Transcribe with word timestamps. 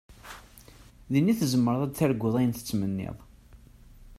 Din 1.11 1.31
i 1.31 1.33
tzemreḍ 1.39 1.81
ad 1.83 1.93
targuḍ 1.97 2.35
ayen 2.39 2.53
tettmenniḍ. 2.53 3.17